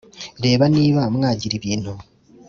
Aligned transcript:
Reba 0.45 0.63
niba 0.75 1.01
mwagira 1.15 1.53
ibintu 1.59 1.91